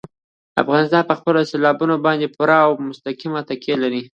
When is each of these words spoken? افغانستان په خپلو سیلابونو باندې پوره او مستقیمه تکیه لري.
افغانستان 0.61 1.03
په 1.09 1.13
خپلو 1.19 1.39
سیلابونو 1.51 1.95
باندې 2.05 2.33
پوره 2.35 2.57
او 2.65 2.71
مستقیمه 2.89 3.41
تکیه 3.49 3.75
لري. 3.83 4.01